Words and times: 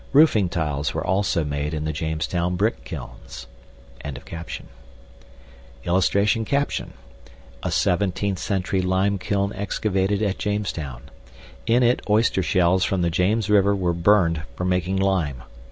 ROOFING 0.13 0.49
TILES 0.49 0.95
WERE 0.95 1.03
ALSO 1.05 1.43
MADE 1.43 1.75
IN 1.75 1.85
THE 1.85 1.93
JAMESTOWN 1.93 2.55
BRICK 2.55 2.83
KILNS.] 2.85 3.45
[Illustration: 4.03 4.67
A 5.85 7.67
17TH 7.69 8.37
CENTURY 8.39 8.81
LIME 8.81 9.19
KILN 9.19 9.51
EXCAVATED 9.53 10.23
AT 10.23 10.39
JAMESTOWN. 10.39 11.03
IN 11.67 11.83
IT 11.83 12.01
OYSTER 12.09 12.41
SHELLS 12.41 12.83
FROM 12.83 13.03
THE 13.03 13.11
JAMES 13.11 13.47
RIVER 13.51 13.75
WERE 13.75 13.93
BURNED 13.93 14.41
FOR 14.55 14.65
MAKING 14.65 14.97
LIME. 14.97 15.43